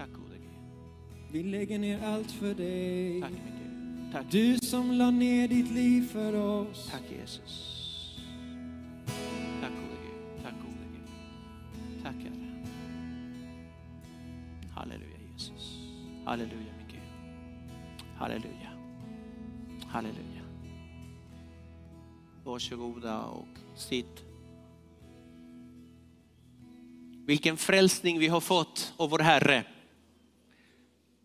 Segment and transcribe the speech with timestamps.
[0.00, 0.50] Tack gode Gud.
[1.32, 3.20] Vi lägger ner allt för dig.
[3.20, 4.12] Tack min Gud.
[4.12, 6.90] Tack, Du som la ner ditt liv för oss.
[6.90, 7.76] tack Jesus.
[9.60, 10.42] Tack gode Gud.
[10.42, 12.02] Tack gode Gud.
[12.02, 12.64] Tack Herre.
[14.74, 15.78] Halleluja Jesus.
[16.24, 17.02] Halleluja min Gud.
[18.16, 18.70] Halleluja.
[19.86, 20.42] Halleluja.
[22.44, 24.24] Varsågoda och sitt.
[27.26, 29.64] Vilken frälsning vi har fått av vår Herre.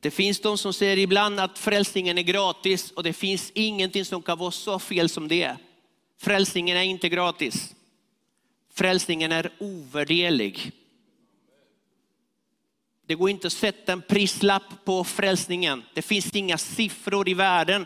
[0.06, 4.22] Det finns de som säger ibland att frälsningen är gratis och det finns ingenting som
[4.22, 5.56] kan vara så fel som det.
[6.22, 7.76] Frälsningen är inte gratis.
[8.74, 10.72] Frälsningen är ovärderlig.
[13.08, 15.84] Det går inte att sätta en prislapp på frälsningen.
[15.94, 17.86] Det finns inga siffror i världen,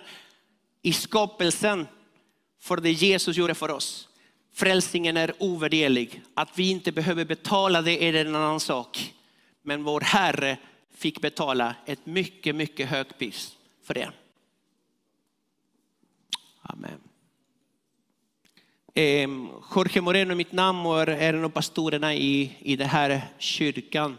[0.81, 1.87] i skapelsen,
[2.61, 4.09] för det Jesus gjorde för oss.
[4.53, 6.21] Frälsningen är ovärderlig.
[6.33, 9.13] Att vi inte behöver betala det är en annan sak.
[9.61, 10.57] Men vår Herre
[10.99, 14.11] fick betala ett mycket, mycket högt pris för det.
[16.61, 16.99] Amen.
[18.93, 23.21] Ehm, Jorge Moreno är mitt namn och är en av pastorerna i, i den här
[23.37, 24.17] kyrkan.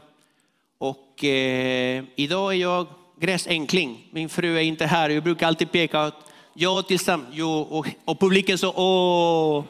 [0.79, 2.87] Och eh, idag är jag
[3.21, 4.09] gräsänkling.
[4.11, 5.11] Min fru är inte här.
[5.11, 6.15] Jag brukar alltid peka ut
[6.55, 9.65] jag tillsammans, jo, och, och publiken så åh.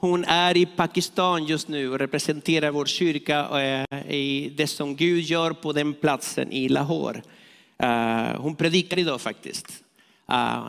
[0.00, 5.22] Hon är i Pakistan just nu och representerar vår kyrka eh, i det som Gud
[5.22, 7.22] gör på den platsen i Lahore.
[7.78, 9.66] Eh, hon predikar idag faktiskt.
[10.28, 10.68] Eh,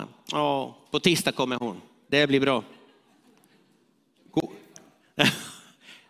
[0.91, 1.81] på tisdag kommer hon.
[2.07, 2.63] Det blir bra.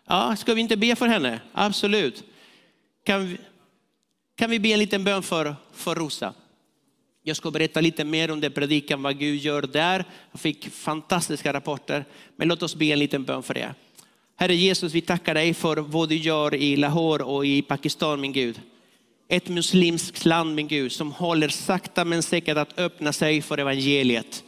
[0.04, 1.40] Ja, ska vi inte be för henne?
[1.52, 2.24] Absolut.
[3.04, 3.38] Kan vi,
[4.36, 6.34] kan vi be en liten bön för, för Rosa?
[7.24, 10.04] Jag ska berätta lite mer om det predikan, vad Gud gör där.
[10.32, 12.04] Jag fick fantastiska rapporter,
[12.36, 13.74] men låt oss be en liten bön för det.
[14.36, 18.32] Herre Jesus, vi tackar dig för vad du gör i Lahore och i Pakistan, min
[18.32, 18.60] Gud.
[19.28, 24.44] Ett muslimskt land, min Gud, som håller sakta men säkert att öppna sig för evangeliet.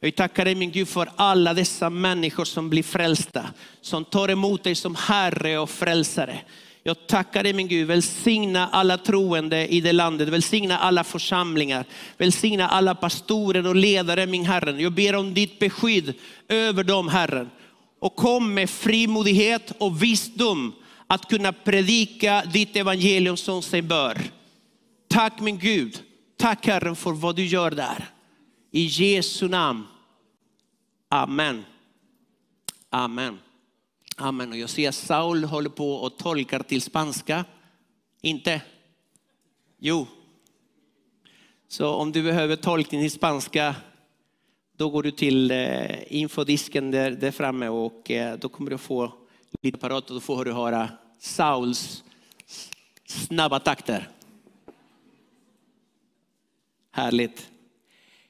[0.00, 3.46] Jag tackar dig min Gud för alla dessa människor som blir frälsta,
[3.80, 6.38] som tar emot dig som Herre och frälsare.
[6.86, 11.84] Jag tackar dig min Gud, välsigna alla troende i det landet, välsigna alla församlingar,
[12.18, 14.82] välsigna alla pastorer och ledare min Herre.
[14.82, 16.14] Jag ber om ditt beskydd
[16.48, 17.50] över dem Herren.
[18.00, 20.72] Och kom med frimodighet och visdom
[21.06, 24.18] att kunna predika ditt evangelium som sig bör.
[25.08, 26.02] Tack min Gud,
[26.36, 28.10] tack Herren för vad du gör där.
[28.72, 29.86] I Jesu namn.
[31.08, 31.64] Amen.
[32.90, 33.38] Amen.
[34.18, 34.52] Amen.
[34.52, 37.44] Och jag ser att Saul håller på och tolkar till spanska.
[38.22, 38.62] Inte?
[39.78, 40.06] Jo.
[41.68, 43.74] Så om du behöver tolkning till spanska,
[44.76, 49.12] då går du till eh, infodisken där, där framme och eh, då kommer du få
[49.62, 50.88] lite apparat och då får du höra
[51.18, 52.04] Sauls
[53.06, 54.08] snabba takter.
[56.90, 57.50] Härligt.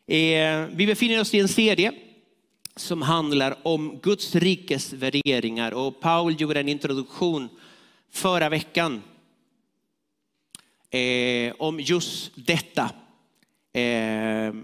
[0.06, 1.92] Eh, vi befinner oss i en serie
[2.76, 5.72] som handlar om Guds rikes värderingar.
[5.72, 7.48] Och Paul gjorde en introduktion
[8.10, 9.02] förra veckan
[10.90, 12.90] eh, om just detta.
[13.72, 14.54] Eh,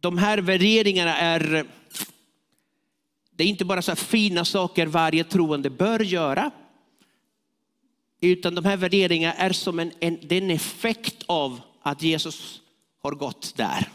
[0.00, 1.66] de här värderingarna är,
[3.30, 6.50] det är inte bara så fina saker varje troende bör göra.
[8.20, 12.60] Utan de här värderingarna är som en, en, det är en effekt av att Jesus
[13.02, 13.88] har gått där.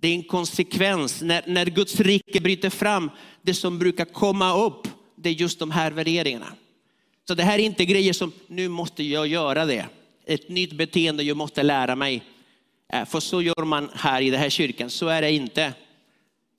[0.00, 1.22] Det är en konsekvens.
[1.22, 3.10] När, när Guds rike bryter fram,
[3.42, 6.52] det som brukar komma upp, det är just de här värderingarna.
[7.28, 9.86] Så det här är inte grejer som, nu måste jag göra det.
[10.26, 12.22] Ett nytt beteende jag måste lära mig.
[12.92, 14.90] Äh, för så gör man här i den här kyrkan.
[14.90, 15.72] Så är det inte.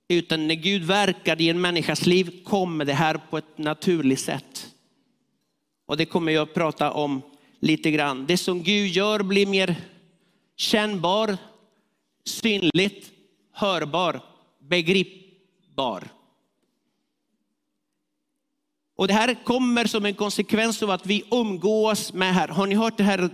[0.07, 4.69] Utan när Gud verkar i en människas liv kommer det här på ett naturligt sätt.
[5.85, 7.21] Och det kommer jag att prata om
[7.59, 8.25] lite grann.
[8.25, 9.75] Det som Gud gör blir mer
[10.57, 11.37] kännbar,
[12.25, 13.11] synligt,
[13.59, 14.21] hörbar,
[14.59, 16.07] begripbar.
[18.95, 22.47] Och det här kommer som en konsekvens av att vi umgås med här.
[22.47, 23.29] Har ni hört det här,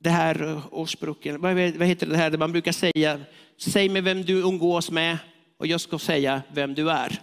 [0.00, 1.40] det här eh, ordspråket?
[1.40, 3.20] Vad vad heter det här där man brukar säga,
[3.56, 5.18] säg mig vem du umgås med
[5.58, 7.22] och jag ska säga vem du är.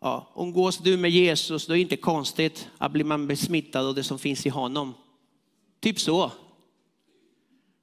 [0.00, 3.94] Ja, umgås du med Jesus, då är det inte konstigt att blir man besmittad av
[3.94, 4.94] det som finns i honom.
[5.80, 6.32] Typ så.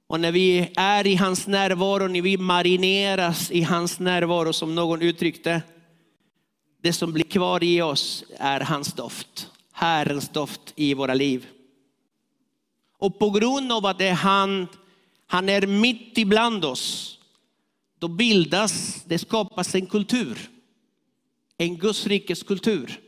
[0.07, 5.01] Och när vi är i hans närvaro, när vi marineras i hans närvaro som någon
[5.01, 5.61] uttryckte.
[6.81, 9.49] Det som blir kvar i oss är hans doft.
[9.71, 11.47] Herrens doft i våra liv.
[12.97, 14.67] Och på grund av att det är han,
[15.27, 17.19] han är mitt ibland oss.
[17.99, 20.49] Då bildas, det skapas en kultur.
[21.57, 22.99] En Guds rikes kultur.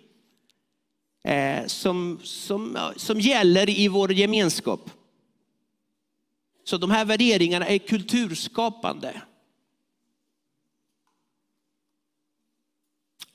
[1.23, 4.89] Eh, som, som, som gäller i vår gemenskap.
[6.69, 9.21] Så de här värderingarna är kulturskapande.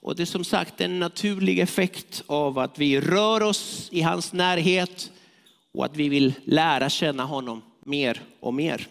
[0.01, 4.33] Och det är som sagt en naturlig effekt av att vi rör oss i hans
[4.33, 5.13] närhet
[5.73, 8.89] och att vi vill lära känna honom mer och mer.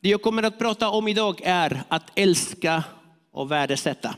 [0.00, 2.84] Det jag kommer att prata om idag är att älska
[3.30, 4.14] och värdesätta.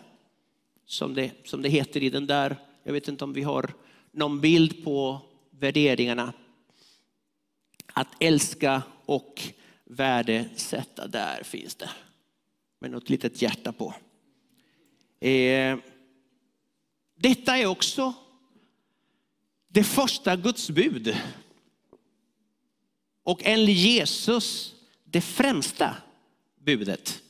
[0.87, 3.75] Som det, som det heter i den där, jag vet inte om vi har
[4.13, 5.21] någon bild på
[5.51, 6.33] värderingarna.
[7.93, 9.43] Att älska och
[9.85, 11.91] värdesätta, där finns det.
[12.79, 13.95] Med något litet hjärta på.
[15.27, 15.79] Eh,
[17.15, 18.15] detta är också
[19.69, 21.17] det första Guds bud.
[23.23, 24.75] Och enligt Jesus
[25.05, 25.97] det främsta
[26.59, 27.23] budet.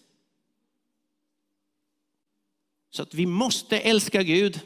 [2.91, 4.61] Så att vi måste älska Gud.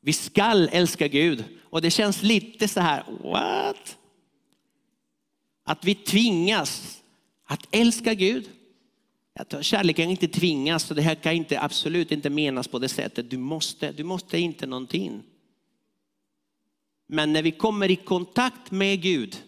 [0.00, 1.44] Vi skall älska Gud.
[1.62, 3.98] Och det känns lite så här, what?
[5.64, 7.02] Att vi tvingas
[7.44, 8.50] att älska Gud.
[9.60, 13.30] Kärleken inte tvingas, och det här kan inte, absolut inte menas på det sättet.
[13.30, 15.22] Du måste, du måste inte någonting.
[17.06, 19.42] Men när vi kommer i kontakt med Gud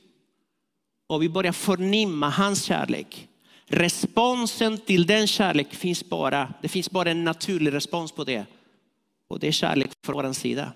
[1.06, 3.28] och vi börjar förnimma hans kärlek.
[3.66, 8.46] Responsen till den kärlek finns bara, det finns bara en naturlig respons på det.
[9.28, 10.72] Och det är kärlek från vår sida.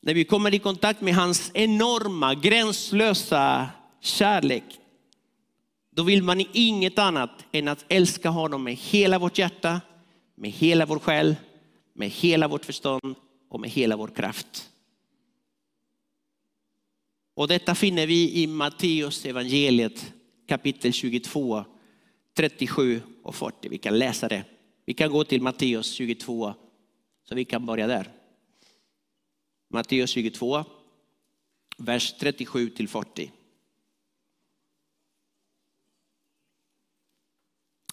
[0.00, 4.64] När vi kommer i kontakt med hans enorma, gränslösa kärlek,
[5.90, 9.80] då vill man inget annat än att älska honom med hela vårt hjärta,
[10.34, 11.36] med hela vår själ,
[11.94, 13.16] med hela vårt förstånd
[13.48, 14.70] och med hela vår kraft.
[17.34, 20.12] Och detta finner vi i Matteus evangeliet
[20.48, 21.64] kapitel 22,
[22.36, 23.68] 37 och 40.
[23.68, 24.44] Vi kan läsa det.
[24.84, 26.54] Vi kan gå till Matteus 22,
[27.28, 28.17] så vi kan börja där.
[29.68, 30.64] Matteus 22,
[31.78, 33.32] vers 37 till 40.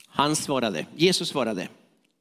[0.07, 1.69] Han svarade, Jesus svarade,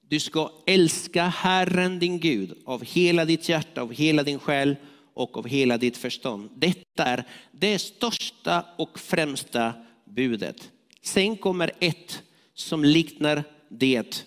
[0.08, 4.76] du ska älska Herren din Gud av hela ditt hjärta, av hela din själ
[5.14, 6.50] och av hela ditt förstånd.
[6.56, 9.72] Detta är det största och främsta
[10.04, 10.70] budet.
[11.02, 12.22] Sen kommer ett
[12.54, 14.24] som liknar det.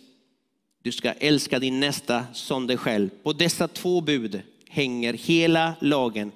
[0.82, 3.10] Du ska älska din nästa som dig själv.
[3.24, 6.32] På dessa två bud hänger hela lagen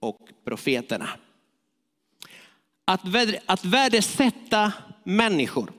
[0.00, 1.08] och profeterna.
[2.84, 3.00] Att,
[3.46, 4.72] att värdesätta
[5.04, 5.72] människor,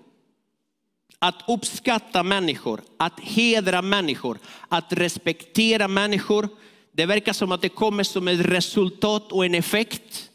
[1.19, 6.49] att uppskatta människor, att hedra människor, att respektera människor,
[6.91, 10.29] det verkar som att det kommer som ett resultat och en effekt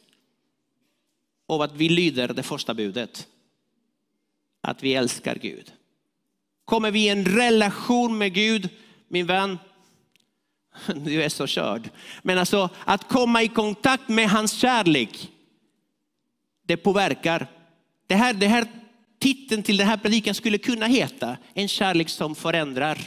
[1.48, 3.26] av att vi lyder det första budet.
[4.60, 5.72] Att vi älskar Gud.
[6.64, 8.68] Kommer vi i en relation med Gud,
[9.08, 9.58] min vän,
[10.96, 11.90] du är så körd.
[12.22, 15.30] Men alltså att komma i kontakt med hans kärlek,
[16.66, 17.46] det påverkar.
[18.06, 18.66] Det här, det här
[19.18, 22.98] titeln till den här predikan skulle kunna heta En kärlek som förändrar.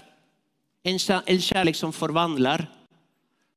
[0.83, 2.67] En, en kärlek som förvandlar.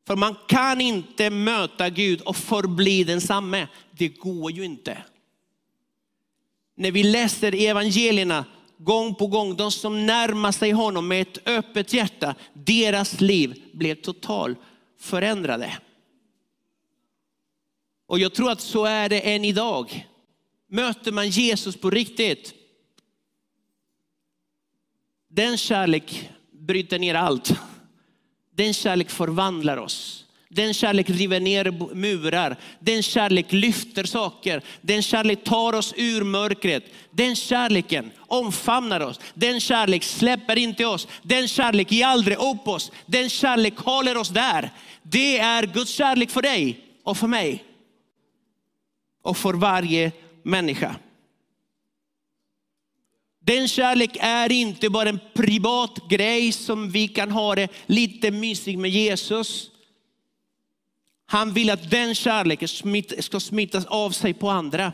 [0.06, 3.68] För man kan inte möta Gud och förbli densamme.
[3.90, 5.02] Det går ju inte.
[6.76, 8.44] När vi läser evangelierna
[8.78, 13.94] gång på gång, de som närmar sig honom med ett öppet hjärta, deras liv blev
[13.94, 14.58] totalt
[14.98, 15.78] förändrade.
[18.06, 20.08] Och jag tror att så är det än idag.
[20.68, 22.54] Möter man Jesus på riktigt,
[25.28, 27.52] den kärlek bryter ner allt.
[28.50, 30.23] Den kärlek förvandlar oss.
[30.54, 32.56] Den kärlek river ner murar.
[32.78, 34.62] Den kärlek lyfter saker.
[34.80, 36.84] Den kärlek tar oss ur mörkret.
[37.10, 39.20] Den kärleken omfamnar oss.
[39.34, 41.08] Den kärlek släpper inte oss.
[41.22, 42.92] Den kärlek ger aldrig upp oss.
[43.06, 44.70] Den kärlek håller oss där.
[45.02, 47.64] Det är Guds kärlek för dig och för mig.
[49.22, 50.96] Och för varje människa.
[53.40, 58.78] Den kärlek är inte bara en privat grej som vi kan ha det lite mysigt
[58.78, 59.70] med Jesus.
[61.26, 62.68] Han vill att den kärleken
[63.22, 64.92] ska smittas av sig på andra.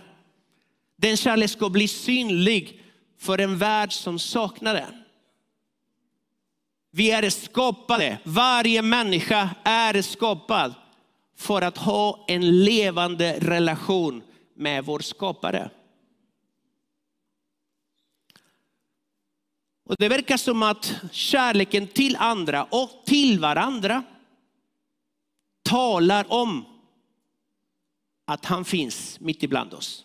[0.96, 2.82] Den kärleken ska bli synlig
[3.18, 4.94] för en värld som saknar den.
[6.92, 10.74] Vi är skapade, varje människa är skapad
[11.36, 14.22] för att ha en levande relation
[14.56, 15.70] med vår skapare.
[19.84, 24.02] Och Det verkar som att kärleken till andra och till varandra
[25.70, 26.64] talar om
[28.24, 30.04] att han finns mitt ibland oss.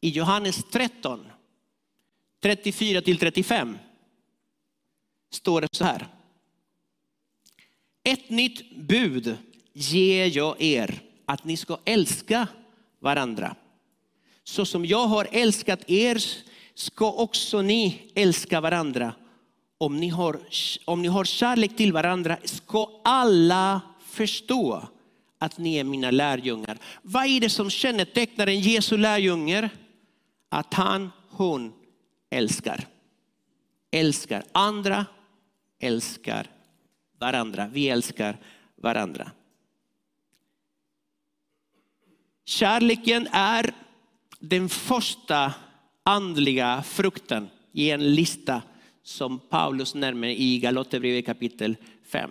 [0.00, 1.26] I Johannes 13,
[2.42, 3.78] 34 till 35
[5.30, 6.08] står det så här.
[8.04, 9.36] Ett nytt bud
[9.72, 12.48] ger jag er, att ni ska älska
[13.00, 13.56] varandra.
[14.44, 16.24] Så som jag har älskat er
[16.74, 19.14] ska också ni älska varandra.
[19.78, 20.40] Om ni har,
[20.84, 23.80] om ni har kärlek till varandra ska alla
[24.18, 24.88] förstå
[25.38, 26.78] att ni är mina lärjungar.
[27.02, 29.70] Vad är det som kännetecknar en Jesu lärjunge?
[30.48, 31.72] Att han, hon
[32.30, 32.86] älskar.
[33.90, 35.06] Älskar andra,
[35.78, 36.46] älskar
[37.18, 37.68] varandra.
[37.72, 38.36] Vi älskar
[38.76, 39.30] varandra.
[42.44, 43.74] Kärleken är
[44.40, 45.54] den första
[46.02, 48.62] andliga frukten i en lista
[49.02, 52.30] som Paulus nämner i Galaterbrevet kapitel 5.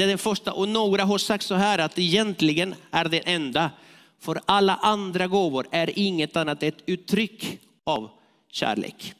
[0.00, 3.70] Det är den första och några har sagt så här att egentligen är det enda.
[4.20, 8.10] För alla andra gåvor är inget annat än ett uttryck av
[8.48, 9.14] kärlek.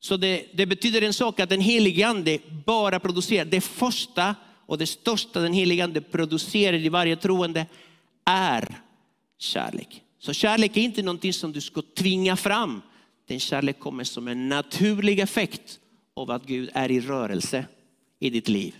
[0.00, 4.34] Så det, det, betyder en sak att den helige ande bara producerar det första
[4.66, 7.66] och det största den helige ande producerar i varje troende
[8.24, 8.80] är
[9.38, 10.02] kärlek.
[10.18, 12.82] Så kärlek är inte någonting som du ska tvinga fram.
[13.28, 15.78] Den kärlek kommer som en naturlig effekt
[16.16, 17.66] av att Gud är i rörelse
[18.20, 18.74] i ditt liv.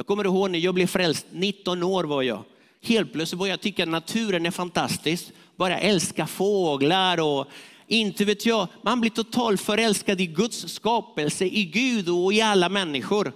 [0.00, 2.44] Jag kommer ihåg när jag blev frälst, 19 år var jag.
[2.82, 5.32] Helt plötsligt började jag tycka att naturen är fantastisk.
[5.56, 7.46] Bara älska fåglar och
[7.86, 8.68] inte vet jag.
[8.82, 13.32] Man blir totalt förälskad i Guds skapelse, i Gud och i alla människor.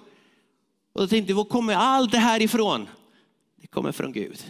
[0.92, 2.88] Och då tänkte jag, var kommer allt det här ifrån?
[3.60, 4.44] Det kommer från Gud.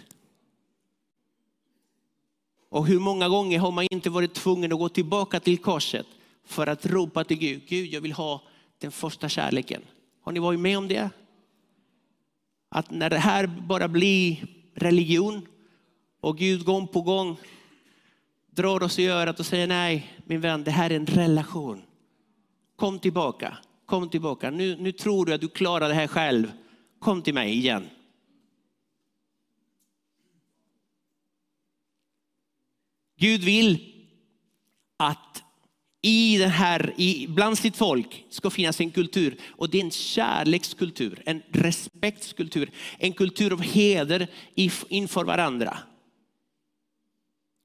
[2.69, 6.07] Och hur många gånger har man inte varit tvungen att gå tillbaka till korset
[6.47, 8.43] för att ropa till Gud, Gud jag vill ha
[8.79, 9.83] den första kärleken.
[10.23, 11.11] Har ni varit med om det?
[12.75, 15.47] Att när det här bara blir religion
[16.21, 17.37] och Gud gång på gång
[18.51, 21.83] drar oss i örat och säger nej min vän, det här är en relation.
[22.77, 24.51] Kom tillbaka, kom tillbaka.
[24.51, 26.53] Nu, nu tror du att du klarar det här själv.
[26.99, 27.89] Kom till mig igen.
[33.17, 33.95] Gud vill
[34.97, 35.44] att
[36.05, 39.37] i den här, i, bland sitt folk ska finnas en kultur.
[39.51, 44.27] Och det är en kärlekskultur, en respektskultur, en kultur av heder
[44.89, 45.79] inför varandra.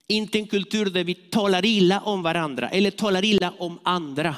[0.07, 4.35] Inte en kultur där vi talar illa om varandra eller talar illa om andra.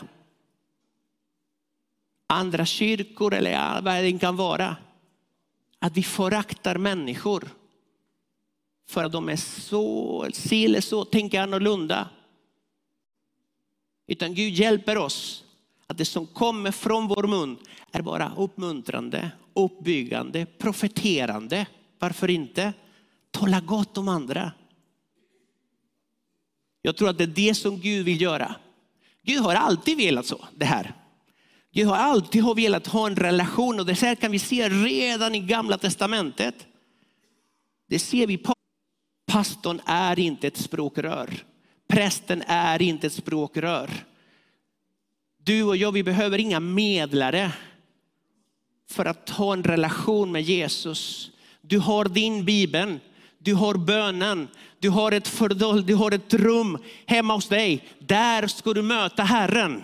[2.28, 4.76] Andra kyrkor eller vad det kan vara.
[5.80, 7.48] Att vi föraktar människor
[8.90, 12.10] för att de är så, ser eller så, tänker annorlunda.
[14.12, 15.44] Utan Gud hjälper oss
[15.88, 17.58] att det som kommer från vår mun
[17.92, 21.68] är bara uppmuntrande, uppbyggande, profeterande.
[22.00, 22.74] Varför inte?
[23.32, 24.52] Tala gott om andra.
[26.82, 28.56] Jag tror att det är det som Gud vill göra.
[29.24, 30.94] Gud har alltid velat så, det här.
[31.74, 35.40] Gud har alltid velat ha en relation och det här kan vi se redan i
[35.40, 36.68] gamla testamentet.
[37.88, 38.54] Det ser vi på.
[39.32, 41.51] Pastorn är inte ett språkrör.
[41.92, 43.90] Prästen är inte ett språkrör.
[45.44, 47.52] Du och jag, vi behöver inga medlare
[48.90, 51.32] för att ha en relation med Jesus.
[51.62, 53.00] Du har din bibel,
[53.38, 54.48] du har bönen,
[54.80, 57.88] du har ett fördold, du har ett rum hemma hos dig.
[58.00, 59.84] Där ska du möta Herren.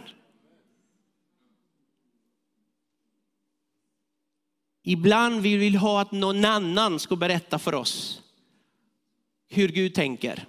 [4.84, 8.22] Ibland vill vi ha att någon annan ska berätta för oss
[9.50, 10.46] hur Gud tänker.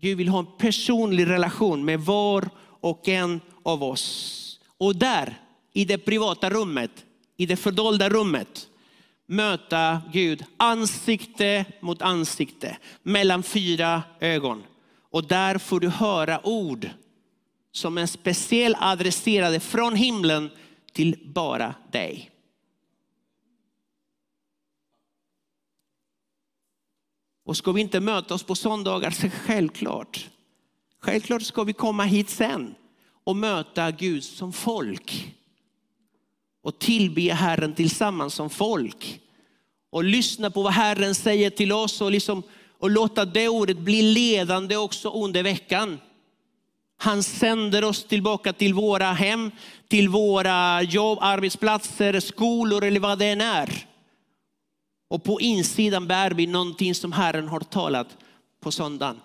[0.00, 4.60] Gud vill ha en personlig relation med var och en av oss.
[4.78, 5.38] Och där,
[5.72, 6.90] i det privata rummet,
[7.36, 8.68] i det fördolda rummet,
[9.26, 14.62] möta Gud ansikte mot ansikte, mellan fyra ögon.
[15.10, 16.90] Och där får du höra ord
[17.72, 20.50] som är speciellt adresserade från himlen
[20.92, 22.29] till bara dig.
[27.50, 30.28] Och ska vi inte möta oss på söndagar, så självklart.
[31.00, 32.74] Självklart ska vi komma hit sen
[33.24, 35.34] och möta Gud som folk.
[36.62, 39.20] Och tillbe Herren tillsammans som folk.
[39.90, 42.42] Och lyssna på vad Herren säger till oss och, liksom,
[42.78, 45.98] och låta det ordet bli ledande också under veckan.
[46.96, 49.50] Han sänder oss tillbaka till våra hem,
[49.88, 53.89] till våra jobb, arbetsplatser, skolor eller vad det än är.
[55.10, 58.16] Och på insidan bär vi någonting som Herren har talat
[58.60, 59.20] på söndagen.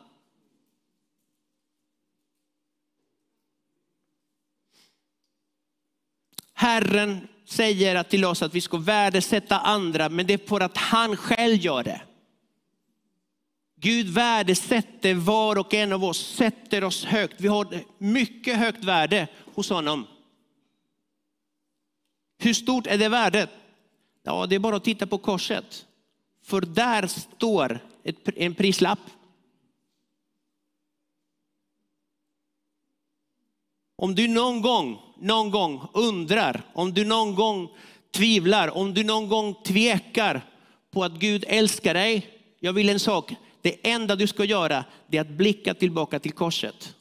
[6.54, 11.18] Herren säger till oss att vi ska värdesätta andra, men det är för att han
[11.18, 12.02] själv gör det.
[13.76, 17.42] Gud värdesätter var och en av oss, sätter oss högt.
[17.42, 20.08] Vi har mycket högt värde hos honom.
[22.38, 23.50] Hur stort är det värdet?
[24.28, 25.86] Ja, det är bara att titta på korset.
[26.44, 29.00] För där står ett, en prislapp.
[33.96, 37.70] Om du någon gång, någon gång undrar, om du någon gång
[38.12, 40.42] tvivlar, om du någon gång tvekar
[40.92, 42.30] på att Gud älskar dig.
[42.60, 46.96] Jag vill en sak, det enda du ska göra är att blicka tillbaka till korset.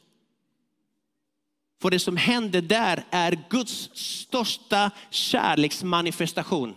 [1.81, 6.75] För det som hände där är Guds största kärleksmanifestation.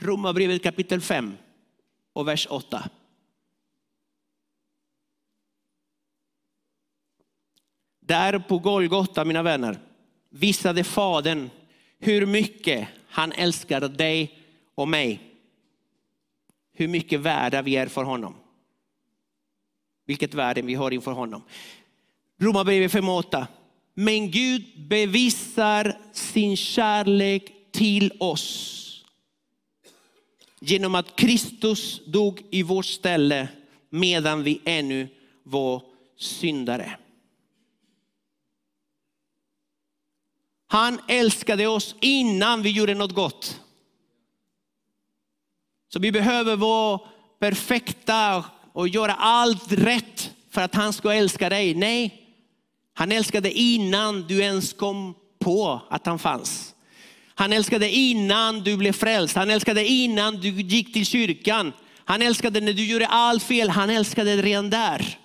[0.00, 1.36] Romarbrevet kapitel 5
[2.12, 2.90] och vers 8.
[8.00, 9.78] Där på Golgata, mina vänner,
[10.28, 11.50] visade Fadern
[11.98, 14.38] hur mycket han älskar dig
[14.74, 15.20] och mig.
[16.72, 18.34] Hur mycket värda vi är för honom.
[20.06, 21.42] Vilket värde vi har inför honom.
[22.38, 23.46] Romarbrevet 5.8.
[23.94, 28.79] Men Gud bevisar sin kärlek till oss
[30.60, 33.48] genom att Kristus dog i vårt ställe
[33.90, 35.08] medan vi ännu
[35.42, 35.82] var
[36.16, 36.96] syndare.
[40.66, 43.60] Han älskade oss innan vi gjorde något gott.
[45.88, 47.00] Så vi behöver vara
[47.38, 51.74] perfekta och göra allt rätt för att han ska älska dig.
[51.74, 52.28] Nej,
[52.94, 56.74] han älskade innan du ens kom på att han fanns.
[57.40, 59.36] Han älskade innan du blev frälst.
[59.36, 61.72] Han älskade innan du gick till kyrkan.
[62.04, 63.68] Han älskade när du gjorde allt fel.
[63.68, 65.18] Han älskade redan där.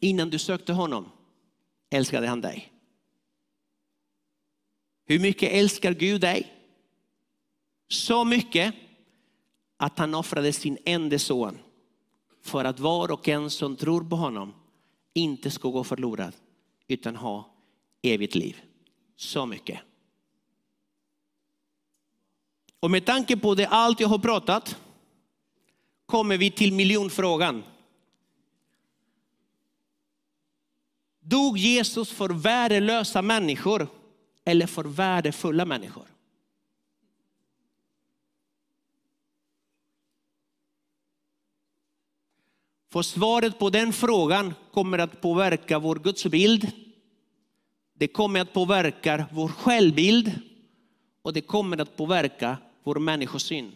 [0.00, 1.10] Innan du sökte honom
[1.90, 2.72] älskade han dig.
[5.06, 6.54] Hur mycket älskar Gud dig?
[7.88, 8.74] Så mycket
[9.76, 11.58] att han offrade sin enda son
[12.42, 14.54] för att var och en som tror på honom
[15.14, 16.34] inte ska gå förlorad
[16.88, 17.50] utan ha
[18.02, 18.60] evigt liv.
[19.16, 19.80] Så mycket.
[22.80, 24.76] Och med tanke på det allt jag har pratat
[26.06, 27.62] kommer vi till miljonfrågan.
[31.20, 33.88] Dog Jesus för värdelösa människor
[34.44, 36.06] eller för värdefulla människor?
[42.92, 46.72] För svaret på den frågan kommer att påverka vår gudsbild.
[47.94, 50.40] Det kommer att påverka vår självbild
[51.22, 53.72] och det kommer att påverka vår människosyn.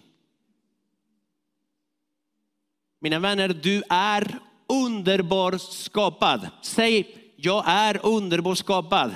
[3.00, 6.48] Mina vänner, du är underbart skapad.
[6.62, 9.14] Säg, jag är underbart skapad.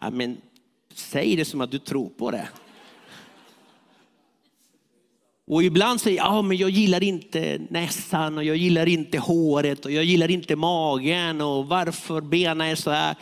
[0.00, 0.40] Ja, men,
[0.94, 2.48] säg det som att du tror på det.
[5.52, 9.84] Och ibland säger jag, ah, men jag gillar inte näsan och jag gillar inte håret
[9.84, 13.16] och jag gillar inte magen och varför benen är så här.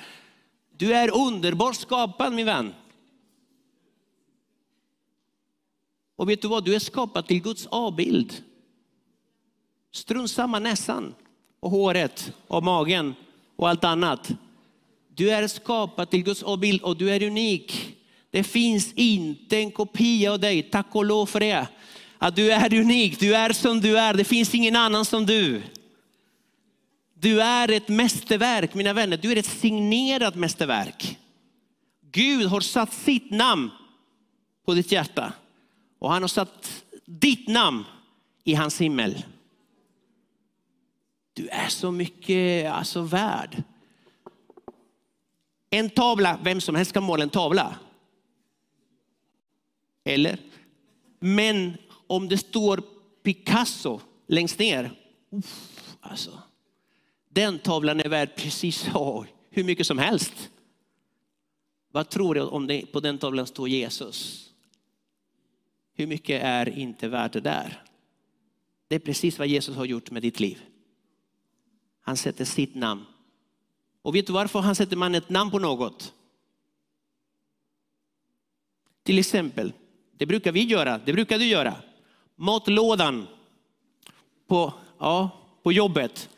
[0.77, 2.75] Du är underbart skapad min vän.
[6.16, 8.43] Och vet du vad, du är skapad till Guds avbild.
[9.93, 11.14] Strunt samma näsan
[11.61, 13.14] och håret och magen
[13.57, 14.31] och allt annat.
[15.14, 17.97] Du är skapad till Guds avbild och du är unik.
[18.31, 21.69] Det finns inte en kopia av dig, tack och lov för det.
[22.22, 25.62] Att du är unik, du är som du är, det finns ingen annan som du.
[27.14, 31.18] Du är ett mästerverk, mina vänner, du är ett signerat mästerverk.
[32.12, 33.70] Gud har satt sitt namn
[34.64, 35.33] på ditt hjärta
[35.98, 37.85] och han har satt ditt namn
[38.44, 39.22] i hans himmel.
[41.33, 43.62] Du är så mycket alltså, värd.
[45.70, 47.74] En tavla, vem som helst kan måla en tavla.
[50.04, 50.38] Eller?
[51.18, 51.76] Men
[52.11, 52.83] om det står
[53.23, 54.90] Picasso längst ner,
[55.31, 56.42] uff, alltså,
[57.29, 60.51] den tavlan är värd precis oh, hur mycket som helst.
[61.90, 64.51] Vad tror du om det på den tavlan står Jesus?
[65.94, 67.83] Hur mycket är inte värt det där?
[68.88, 70.59] Det är precis vad Jesus har gjort med ditt liv.
[72.01, 73.05] Han sätter sitt namn.
[74.03, 76.14] Och vet du varför han sätter man ett namn på något?
[79.03, 79.73] Till exempel,
[80.16, 81.83] det brukar vi göra, det brukar du göra
[82.40, 83.26] matlådan
[84.48, 85.31] på, ja,
[85.62, 86.29] på jobbet.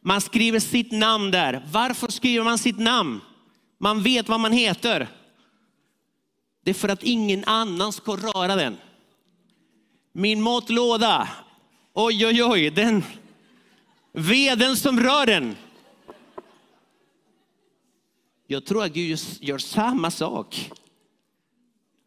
[0.00, 1.66] Man skriver sitt namn där.
[1.72, 3.20] Varför skriver man sitt namn?
[3.78, 5.08] Man vet vad man heter.
[6.64, 8.76] Det är för att ingen annan ska röra den.
[10.12, 11.28] Min matlåda,
[11.94, 13.04] oj oj oj, den
[14.12, 15.56] veden som rör den.
[18.46, 20.70] Jag tror att Gud gör samma sak.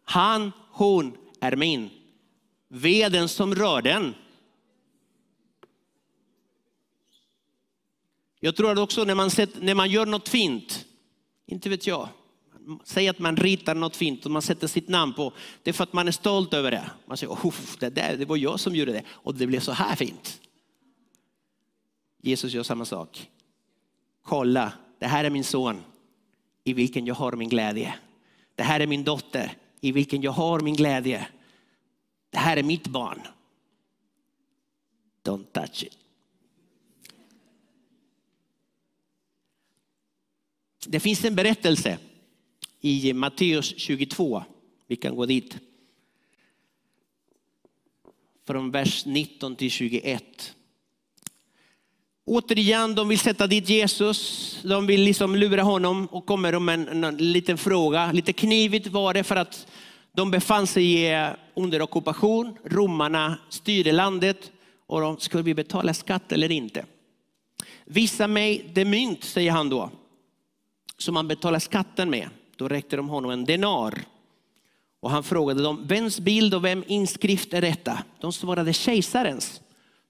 [0.03, 1.89] Han, hon är min
[2.71, 4.13] veden som rör den.
[8.39, 10.86] Jag tror att också när man, sett, när man gör något fint,
[11.45, 12.10] inte vet jag,
[12.84, 15.84] säg att man ritar något fint och man sätter sitt namn på, det är för
[15.84, 16.91] att man är stolt över det.
[17.05, 19.71] Man säger, oh, det, där, det var jag som gjorde det och det blev så
[19.71, 20.41] här fint.
[22.21, 23.29] Jesus gör samma sak.
[24.23, 25.81] Kolla, det här är min son
[26.63, 27.95] i vilken jag har min glädje.
[28.55, 31.27] Det här är min dotter i vilken jag har min glädje.
[32.31, 33.21] Det här är mitt barn.
[35.23, 35.97] Don't touch it.
[40.87, 41.97] Det finns en berättelse
[42.81, 44.43] i Matteus 22.
[44.87, 45.57] Vi kan gå dit.
[48.47, 50.55] Från vers 19 till 21.
[52.25, 54.59] Återigen, de vill sätta dit Jesus.
[54.63, 58.11] De vill liksom lura honom och kommer med en, en liten fråga.
[58.11, 59.67] Lite knivigt var det för att
[60.13, 62.58] de befann sig eh, under ockupation.
[62.63, 64.52] Romarna styrde landet
[64.88, 66.86] och de skulle vi betala skatt eller inte?
[67.86, 69.89] Visa mig det mynt, säger han då,
[70.97, 72.30] som man betalar skatten med.
[72.56, 74.02] Då räckte de honom en denar.
[75.00, 78.04] Och han frågade dem, vems bild och vem inskrift är detta?
[78.19, 79.62] De svarade kejsarens.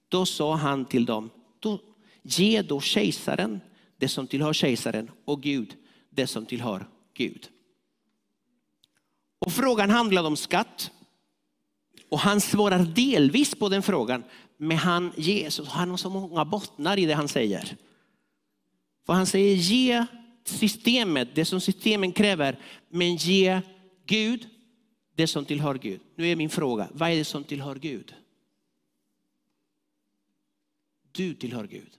[0.08, 1.78] Då sa han till dem, då,
[2.22, 3.60] ge då kejsaren
[3.96, 5.76] det som tillhör kejsaren och Gud
[6.10, 7.48] det som tillhör Gud.
[9.46, 10.90] Och frågan handlade om skatt.
[12.08, 14.24] Och han svarar delvis på den frågan,
[14.56, 17.76] men han Jesus, han har så många bottnar i det han säger.
[19.06, 20.06] För han säger ge
[20.44, 23.60] systemet det som systemen kräver, men ge
[24.06, 24.48] Gud
[25.14, 26.00] det som tillhör Gud.
[26.16, 28.14] Nu är min fråga, vad är det som tillhör Gud?
[31.12, 31.90] Du tillhör Gud.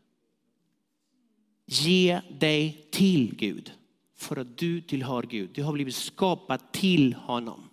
[1.66, 3.72] Ge dig till Gud
[4.16, 5.50] för att du tillhör Gud.
[5.54, 7.70] Du har blivit skapad till honom.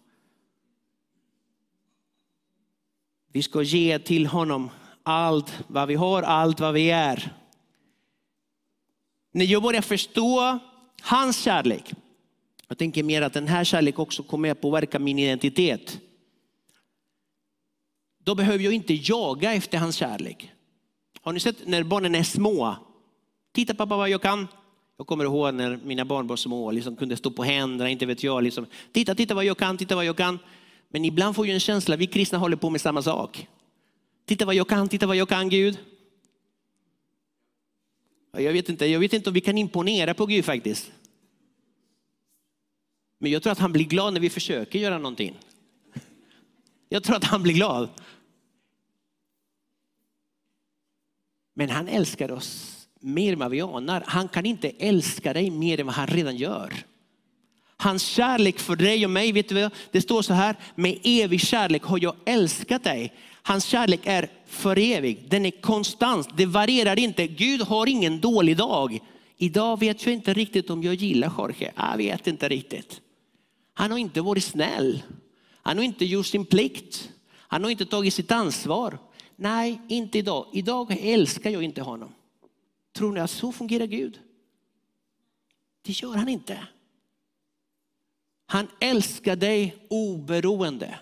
[3.33, 4.71] Vi ska ge till honom
[5.03, 7.37] allt vad vi har, allt vad vi är.
[9.33, 10.59] När jag börjar förstå
[11.03, 11.93] hans kärlek,
[12.69, 16.01] jag tänker mer att den här kärleken också kommer att påverka min identitet.
[18.19, 20.53] Då behöver jag inte jaga efter hans kärlek.
[21.21, 22.77] Har ni sett när barnen är små?
[23.53, 24.49] Titta pappa vad jag kan.
[25.01, 28.23] Jag kommer ihåg när mina barn var små liksom kunde stå på händerna, inte vet
[28.23, 28.43] jag.
[28.43, 30.39] Liksom, titta, titta vad jag kan, titta vad jag kan.
[30.89, 33.49] Men ibland får jag en känsla, vi kristna håller på med samma sak.
[34.25, 35.79] Titta vad jag kan, titta vad jag kan Gud.
[38.33, 40.93] Jag vet inte, jag vet inte om vi kan imponera på Gud faktiskt.
[43.19, 45.39] Men jag tror att han blir glad när vi försöker göra någonting.
[46.89, 47.89] Jag tror att han blir glad.
[51.55, 54.05] Men han älskar oss mer än vad vi anar.
[54.07, 56.75] Han kan inte älska dig mer än vad han redan gör.
[57.77, 59.73] Hans kärlek för dig och mig, vet du vad?
[59.91, 63.13] Det står så här, med evig kärlek har jag älskat dig.
[63.43, 67.27] Hans kärlek är för evig, den är konstant, det varierar inte.
[67.27, 68.99] Gud har ingen dålig dag.
[69.37, 73.01] Idag vet jag inte riktigt om jag gillar Jorge, jag vet inte riktigt.
[73.75, 75.03] Han har inte varit snäll,
[75.63, 78.99] han har inte gjort sin plikt, han har inte tagit sitt ansvar.
[79.37, 80.47] Nej, inte idag.
[80.53, 82.13] Idag älskar jag inte honom.
[82.93, 84.21] Tror ni att så fungerar Gud?
[85.83, 86.67] Det gör han inte.
[88.47, 90.99] Han älskar dig oberoende.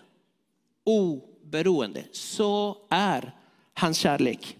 [0.84, 2.04] Oberoende.
[2.12, 3.34] Så är
[3.74, 4.56] hans kärlek.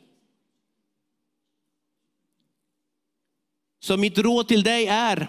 [3.80, 5.28] Så mitt råd till dig är,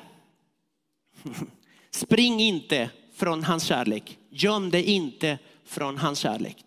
[1.92, 4.18] spring inte från hans kärlek.
[4.30, 6.66] Göm dig inte från hans kärlek.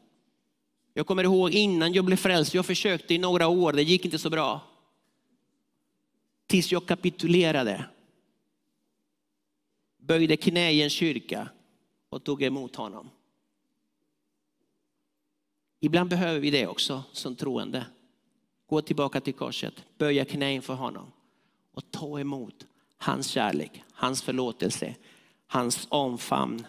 [0.94, 4.18] Jag kommer ihåg innan jag blev frälst, jag försökte i några år, det gick inte
[4.18, 4.71] så bra.
[6.52, 7.84] Tills jag kapitulerade.
[9.98, 11.48] Böjde knä i en kyrka
[12.08, 13.10] och tog emot honom.
[15.80, 17.86] Ibland behöver vi det också som troende.
[18.66, 21.12] Gå tillbaka till korset, böja knä inför honom
[21.72, 24.94] och ta emot hans kärlek, hans förlåtelse,
[25.46, 26.66] hans omfamn.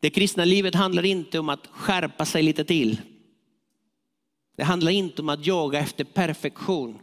[0.00, 3.00] Det kristna livet handlar inte om att skärpa sig lite till.
[4.56, 6.98] Det handlar inte om att jaga efter perfektion.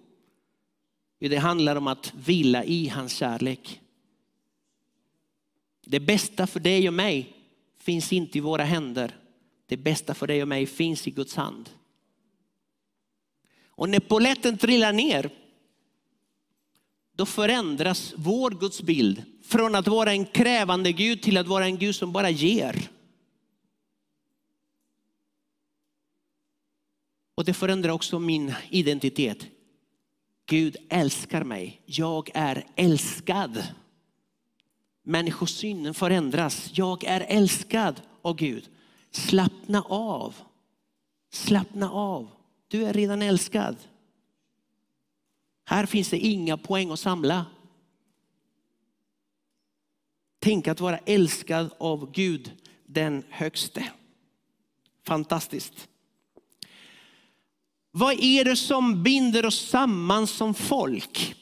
[1.19, 3.81] Det handlar om att vila i hans kärlek.
[5.85, 7.33] Det bästa för dig och mig
[7.77, 9.15] finns inte i våra händer.
[9.65, 11.69] Det bästa för dig och mig finns i Guds hand.
[13.65, 15.29] Och när poletten trillar ner,
[17.15, 21.77] då förändras vår Guds bild från att vara en krävande Gud till att vara en
[21.77, 22.89] Gud som bara ger.
[27.41, 29.47] Och det förändrar också min identitet.
[30.45, 31.81] Gud älskar mig.
[31.85, 33.63] Jag är älskad.
[35.03, 36.71] Människosynen förändras.
[36.73, 38.69] Jag är älskad av Gud.
[39.11, 40.35] Slappna av.
[41.29, 42.29] Slappna av.
[42.67, 43.75] Du är redan älskad.
[45.65, 47.45] Här finns det inga poäng att samla.
[50.39, 52.51] Tänk att vara älskad av Gud
[52.85, 53.91] den högste.
[55.03, 55.87] Fantastiskt.
[57.91, 61.35] Vad är det som binder oss samman som folk?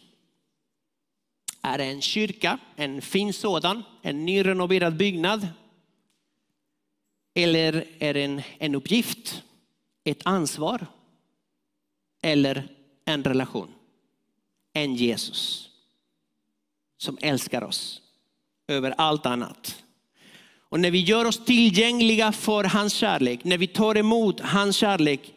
[1.62, 5.48] Är det en kyrka, en fin sådan, en nyrenoverad byggnad?
[7.34, 9.44] Eller är det en, en uppgift,
[10.04, 10.88] ett ansvar
[12.22, 12.68] eller
[13.06, 13.74] en relation?
[14.74, 15.70] En Jesus
[16.98, 18.02] som älskar oss
[18.68, 19.84] över allt annat.
[20.70, 25.34] Och när vi gör oss tillgängliga för hans kärlek, när vi tar emot hans kärlek,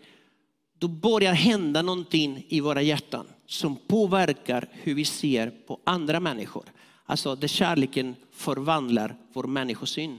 [0.83, 6.65] då börjar hända någonting i våra hjärtan som påverkar hur vi ser på andra människor.
[7.05, 10.19] Alltså där kärleken förvandlar vår människosyn.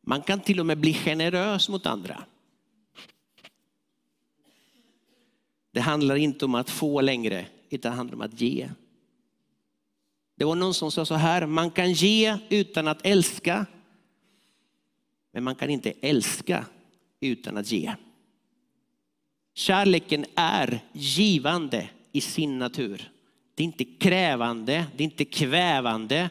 [0.00, 2.24] Man kan till och med bli generös mot andra.
[5.70, 8.70] Det handlar inte om att få längre, utan det handlar om att ge.
[10.36, 13.66] Det var någon som sa så här, man kan ge utan att älska.
[15.32, 16.66] Men man kan inte älska
[17.20, 17.94] utan att ge.
[19.54, 23.12] Kärleken är givande i sin natur.
[23.54, 26.30] Det är inte krävande, det är inte kvävande.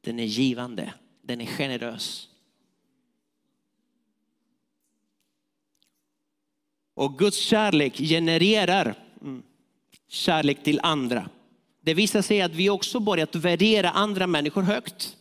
[0.00, 2.28] Den är givande, den är generös.
[6.94, 9.42] Och Guds kärlek genererar mm,
[10.08, 11.30] kärlek till andra.
[11.80, 15.15] Det visar sig att vi också börjat värdera andra människor högt.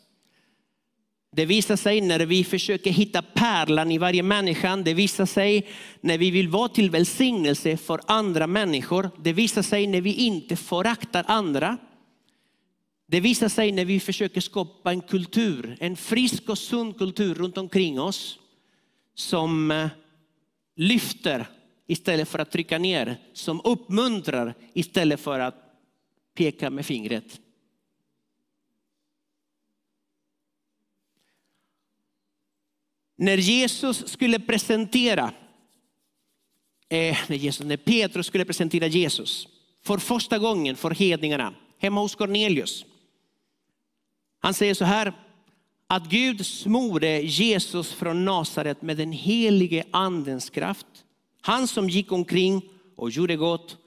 [1.36, 4.78] Det visar sig när vi försöker hitta pärlan i varje människa.
[4.78, 5.68] Det visar sig
[6.02, 9.10] när vi vill vara till välsignelse för andra människor.
[9.24, 11.78] Det visar sig när vi inte föraktar andra.
[13.08, 17.58] Det visar sig när vi försöker skapa en kultur, en frisk och sund kultur runt
[17.58, 18.40] omkring oss
[19.16, 19.88] som eh,
[20.76, 21.46] lyfter
[21.88, 25.56] istället för att trycka ner, som uppmuntrar istället för att
[26.36, 27.40] peka med fingret.
[33.16, 35.34] När Jesus skulle presentera,
[36.90, 39.48] eh, när, Jesus, när Petrus skulle presentera Jesus
[39.84, 42.86] för första gången för hedningarna hemma hos Cornelius.
[44.40, 45.14] Han säger så här,
[45.88, 50.86] att Gud smorde Jesus från Nasaret med den helige andens kraft.
[51.42, 52.62] Han som gick omkring
[52.96, 53.78] och gjorde gott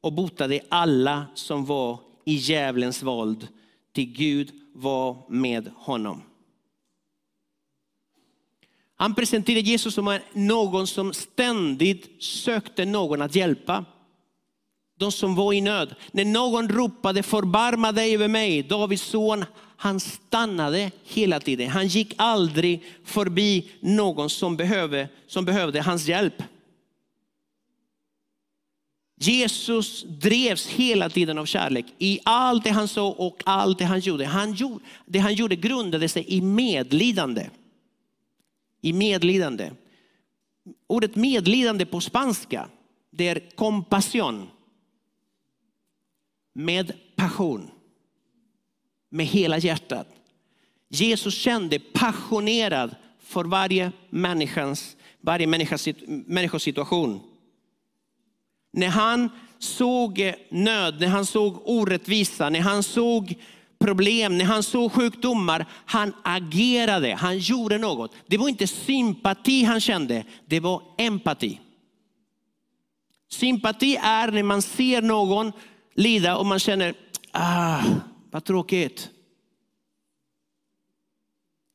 [0.00, 3.48] och botade alla som var i djävulens våld,
[3.92, 6.22] till Gud var med honom.
[9.00, 13.84] Han presenterade Jesus som någon som ständigt sökte någon att hjälpa.
[14.98, 15.94] De som var i nöd.
[16.12, 19.44] När någon ropade förbarma dig över mig, Davids son,
[19.76, 21.68] han stannade hela tiden.
[21.68, 26.42] Han gick aldrig förbi någon som behövde, som behövde hans hjälp.
[29.20, 34.00] Jesus drevs hela tiden av kärlek i allt det han sa och allt det han
[34.00, 34.26] gjorde.
[34.26, 37.46] Han gjorde det han gjorde grundade sig i medlidande.
[38.80, 39.70] I medlidande.
[40.86, 42.68] Ordet medlidande på spanska,
[43.10, 44.48] det är compassion.
[46.52, 47.70] Med passion.
[49.08, 50.08] Med hela hjärtat.
[50.88, 57.20] Jesus kände passionerad för varje människans, varje människas, situation.
[58.72, 63.34] När han såg nöd, när han såg orättvisa, när han såg
[63.78, 68.14] problem, när han såg sjukdomar, han agerade, han gjorde något.
[68.26, 71.60] Det var inte sympati han kände, det var empati.
[73.30, 75.52] Sympati är när man ser någon
[75.94, 76.94] lida och man känner,
[77.30, 77.82] ah,
[78.30, 79.10] vad tråkigt.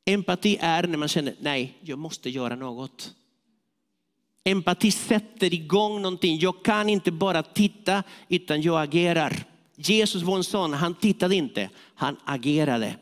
[0.06, 3.14] Empati är när man känner, nej, jag måste göra något.
[4.44, 6.40] Empati sätter igång någonting.
[6.40, 9.44] Jag kan inte bara titta utan jag agerar.
[9.76, 12.96] Jesus var en sån, han tittade inte, han agerade.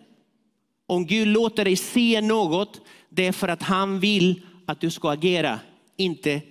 [0.85, 5.11] Om Gud låter dig se något, det är för att han vill att du ska
[5.11, 5.59] agera.
[5.97, 6.41] Inte,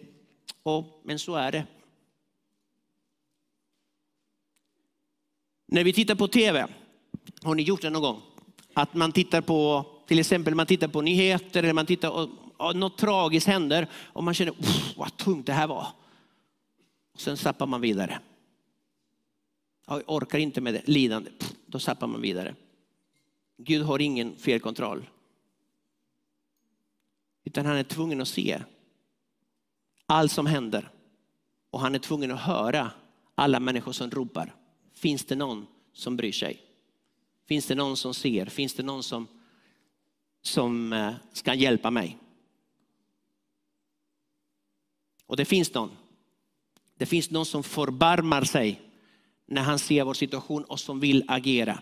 [0.63, 1.67] oh, men så är det.
[5.69, 6.67] När vi tittar på tv,
[7.43, 8.21] har ni gjort det någon gång?
[8.75, 12.29] Att man tittar på, till exempel man tittar på nyheter eller man tittar
[12.75, 14.55] något tragiskt händer och man känner
[14.97, 15.87] vad tungt det här var.
[17.17, 18.21] Sen zappar man vidare.
[19.90, 21.31] Jag orkar inte med det, lidande.
[21.66, 22.55] Då zappar man vidare.
[23.57, 25.09] Gud har ingen felkontroll.
[27.44, 28.62] Utan han är tvungen att se
[30.07, 30.90] allt som händer.
[31.70, 32.90] Och han är tvungen att höra
[33.35, 34.55] alla människor som ropar.
[34.92, 36.61] Finns det någon som bryr sig?
[37.46, 38.46] Finns det någon som ser?
[38.46, 39.26] Finns det någon som
[40.42, 42.18] som eh, ska hjälpa mig.
[45.26, 45.90] Och det finns någon.
[46.94, 48.89] Det finns någon som förbarmar sig
[49.51, 51.79] när han ser vår situation och som vill agera.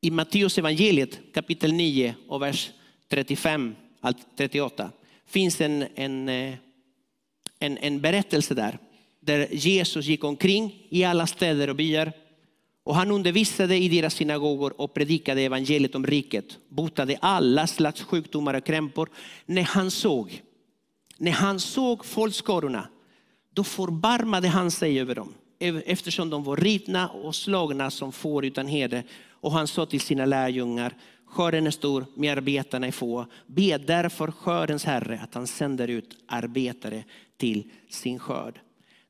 [0.00, 2.70] I Matteus evangeliet kapitel 9 och vers
[3.08, 3.74] 35
[4.36, 4.90] 38
[5.26, 6.54] finns en, en, eh,
[7.58, 8.78] en, en berättelse där.
[9.20, 12.12] Där Jesus gick omkring i alla städer och byar.
[12.84, 16.58] Och han undervisade i deras synagogor och predikade evangeliet om riket.
[16.68, 19.08] Botade alla slags sjukdomar och krämpor.
[19.46, 20.42] När han såg,
[21.16, 22.88] när han såg folkskarorna,
[23.52, 25.34] då förbarmade han sig över dem
[25.86, 29.04] eftersom de var rivna och slagna som får utan heder.
[29.30, 30.94] Och han sa till sina lärjungar,
[31.26, 33.26] skörden är stor, men arbetarna är få.
[33.46, 37.04] Be därför skördens herre att han sänder ut arbetare
[37.36, 38.60] till sin skörd.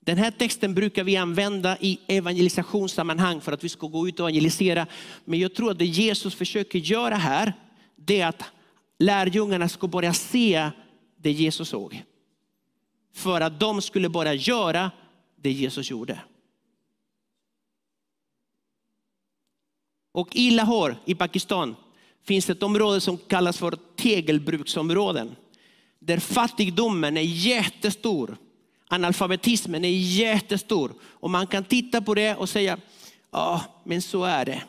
[0.01, 4.29] Den här texten brukar vi använda i evangelisationssammanhang för att vi ska gå ut och
[4.29, 4.87] evangelisera.
[5.25, 7.53] Men jag tror att det Jesus försöker göra här,
[7.97, 8.43] det är att
[8.99, 10.71] lärjungarna ska börja se
[11.17, 12.03] det Jesus såg.
[13.15, 14.91] För att de skulle börja göra
[15.37, 16.21] det Jesus gjorde.
[20.15, 21.77] Och i Lahore i Pakistan
[22.25, 25.37] finns ett område som kallas för tegelbruksområden.
[25.99, 28.37] Där fattigdomen är jättestor.
[28.89, 30.95] Analfabetismen är jättestor.
[31.03, 32.79] Och man kan titta på det och säga,
[33.31, 34.63] ja men så är det.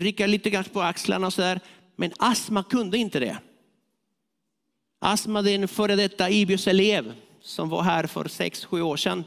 [0.00, 1.60] Rycka lite grann på axlarna och sådär.
[1.96, 3.38] Men Asma kunde inte det.
[4.98, 9.24] Asma är en före detta Ibius elev som var här för sex sju år sedan.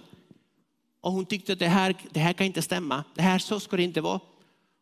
[1.01, 3.03] Och hon tyckte att det här, det här kan inte stämma.
[3.15, 4.19] Det här så ska det inte vara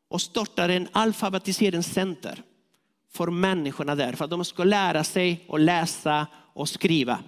[0.09, 2.43] och startade en alfabetiseringscenter
[3.11, 7.19] för människorna där, för att de ska lära sig att läsa och skriva.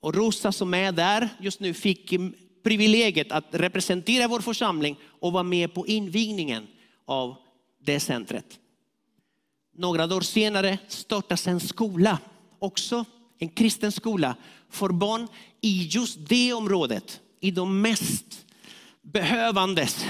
[0.00, 2.14] Och Rosa som är där just nu fick
[2.62, 6.66] privilegiet att representera vår församling och vara med på invigningen
[7.04, 7.36] av
[7.84, 8.58] det centret.
[9.74, 12.18] Några dagar senare startas en skola,
[12.58, 13.04] också
[13.38, 14.36] en kristen skola
[14.70, 15.28] för barn
[15.60, 18.46] i just det området, i de mest
[19.02, 20.06] behövandes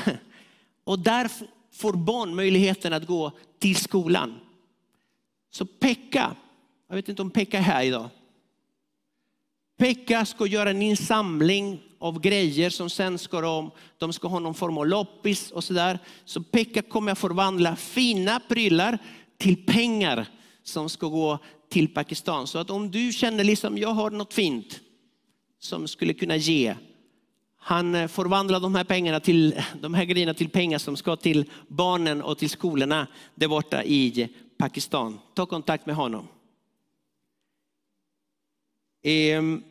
[0.84, 1.30] och där
[1.72, 4.40] får barn möjligheten att gå till skolan.
[5.50, 6.36] Så Pekka,
[6.88, 8.08] jag vet inte om Pekka är här idag.
[9.78, 14.54] Pekka ska göra en insamling av grejer som sen ska de, de ska ha någon
[14.54, 15.98] form av loppis och sådär.
[16.24, 18.98] Så Pekka kommer att förvandla fina prylar
[19.38, 20.26] till pengar
[20.62, 22.46] som ska gå till Pakistan.
[22.46, 24.80] Så att om du känner liksom, jag har något fint
[25.58, 26.74] som skulle kunna ge
[27.64, 31.50] han eh, förvandlar de här, pengarna till, de här grejerna till pengar som ska till
[31.68, 35.18] barnen och till skolorna där borta i Pakistan.
[35.34, 36.28] Ta kontakt med honom.
[39.02, 39.62] Ehm.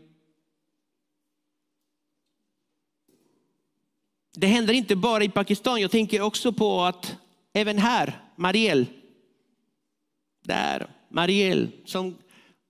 [4.35, 5.81] Det händer inte bara i Pakistan.
[5.81, 7.15] Jag tänker också på att
[7.53, 8.85] även här, Marielle,
[10.43, 12.17] där, Marielle som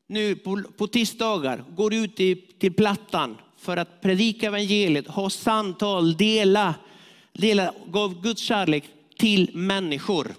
[0.07, 6.17] nu på, på tisdagar går ut till, till Plattan för att predika evangeliet, ha samtal,
[6.17, 6.75] dela,
[7.33, 8.83] dela gav Guds kärlek
[9.17, 10.35] till människor.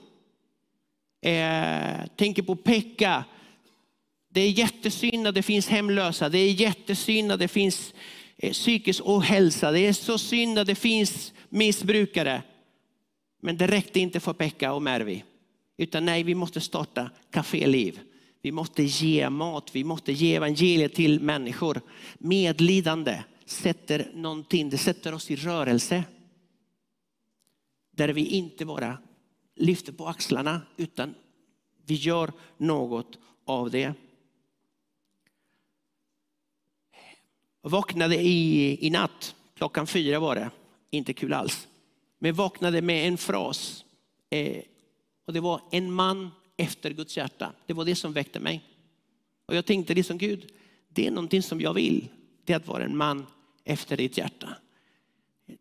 [1.21, 3.25] Eh, tänker på Pekka.
[4.29, 6.29] Det är jättesynd att det finns hemlösa.
[6.29, 7.95] Det är jättesynd att det finns
[8.37, 9.71] eh, psykisk ohälsa.
[9.71, 12.43] Det är så synd att det finns missbrukare.
[13.43, 15.25] Men det räckte inte för Pekka och Mervi.
[15.77, 18.01] Utan nej, vi måste starta Café Liv.
[18.43, 21.81] Vi måste ge mat, vi måste ge evangeliet till människor.
[22.19, 26.05] Medlidande sätter någonting, det sätter oss i rörelse.
[27.91, 28.99] Där vi inte bara
[29.55, 31.15] lyfter på axlarna utan
[31.87, 33.95] vi gör något av det.
[37.63, 40.51] Jag vaknade i, i natt, klockan fyra var det,
[40.91, 41.69] inte kul alls.
[42.19, 43.85] Men jag vaknade med en fras.
[44.31, 44.63] Eh,
[45.27, 47.53] och det var en man efter Guds hjärta.
[47.67, 48.63] Det var det som väckte mig.
[49.47, 50.53] Och jag tänkte liksom Gud,
[50.89, 52.09] det är någonting som jag vill.
[52.45, 53.27] Det är att vara en man
[53.65, 54.57] efter ditt hjärta.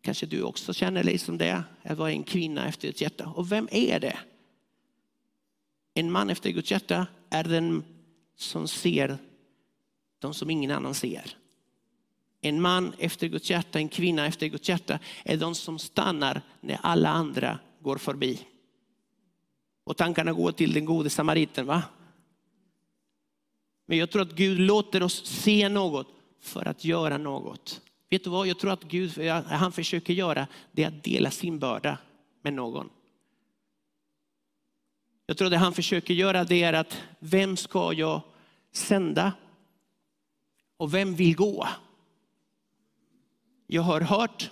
[0.00, 3.26] Kanske du också känner dig som det, att vara en kvinna efter ditt hjärta.
[3.26, 4.18] Och vem är det?
[5.94, 7.84] En man efter Guds hjärta är den
[8.36, 9.18] som ser
[10.18, 11.36] de som ingen annan ser.
[12.40, 16.78] En man efter Guds hjärta, en kvinna efter Guds hjärta är de som stannar när
[16.82, 18.46] alla andra går förbi.
[19.84, 21.66] Och tankarna går till den gode samariten.
[21.66, 21.82] va?
[23.86, 26.08] Men jag tror att Gud låter oss se något
[26.40, 27.80] för att göra något.
[28.10, 28.46] Vet du vad?
[28.46, 31.98] Jag tror att Gud, han försöker göra det att dela sin börda
[32.42, 32.88] med någon.
[35.26, 38.20] Jag tror att det han försöker göra det är att vem ska jag
[38.72, 39.32] sända?
[40.76, 41.68] Och vem vill gå?
[43.66, 44.50] Jag har hört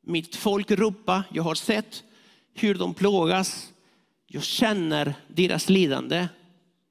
[0.00, 2.04] mitt folk ropa, jag har sett
[2.54, 3.72] hur de plågas
[4.26, 6.28] jag känner deras lidande.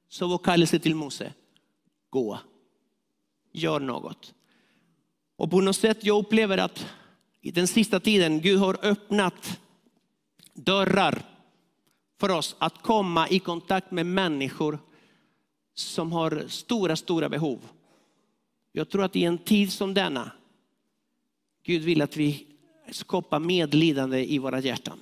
[0.08, 1.32] Så var kallelse till Mose,
[2.10, 2.38] gå,
[3.52, 4.34] gör något.
[5.36, 6.86] Och på något sätt jag upplever att
[7.40, 9.60] i den sista tiden Gud har öppnat
[10.54, 11.22] dörrar
[12.20, 14.78] för oss att komma i kontakt med människor
[15.74, 17.58] som har stora, stora behov.
[18.72, 20.32] Jag tror att i en tid som denna,
[21.62, 22.46] Gud vill att vi
[22.90, 24.98] skapar medlidande i våra hjärtan.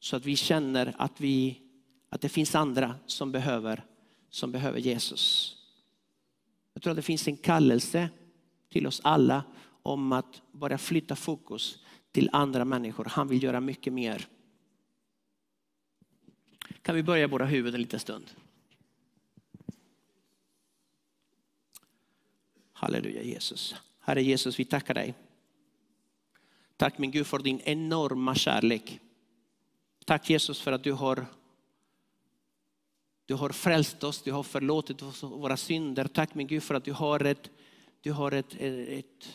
[0.00, 1.60] Så att vi känner att, vi,
[2.08, 3.84] att det finns andra som behöver,
[4.30, 5.56] som behöver Jesus.
[6.74, 8.08] Jag tror att det finns en kallelse
[8.68, 9.44] till oss alla
[9.82, 11.78] om att bara flytta fokus
[12.12, 13.04] till andra människor.
[13.04, 14.28] Han vill göra mycket mer.
[16.82, 18.30] Kan vi börja våra huvuden en liten stund?
[22.72, 23.74] Halleluja Jesus.
[24.00, 25.14] Herre Jesus, vi tackar dig.
[26.76, 29.00] Tack min Gud för din enorma kärlek.
[30.10, 31.26] Tack Jesus för att du har,
[33.26, 36.04] du har frälst oss, du har förlåtit oss våra synder.
[36.04, 37.50] Tack min Gud för att du har ett,
[38.00, 39.28] du har ett, ett,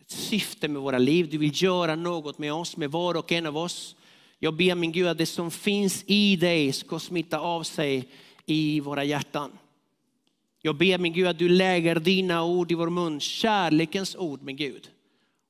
[0.00, 1.28] ett syfte med våra liv.
[1.30, 3.96] Du vill göra något med oss, med var och en av oss.
[4.38, 8.08] Jag ber min Gud att det som finns i dig ska smitta av sig
[8.46, 9.50] i våra hjärtan.
[10.62, 14.56] Jag ber min Gud att du lägger dina ord i vår mun, kärlekens ord min
[14.56, 14.90] Gud.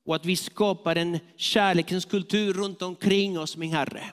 [0.05, 4.11] Och att vi skapar en kärlekens kultur runt omkring oss min Herre.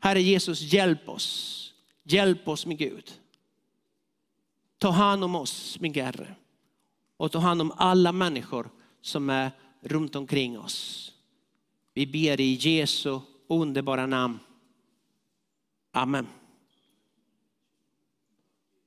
[0.00, 1.74] Herre Jesus, hjälp oss.
[2.02, 3.12] Hjälp oss min Gud.
[4.78, 6.34] Ta hand om oss min Herre.
[7.16, 8.70] Och ta hand om alla människor
[9.00, 11.12] som är runt omkring oss.
[11.94, 14.38] Vi ber i Jesu underbara namn.
[15.92, 16.26] Amen.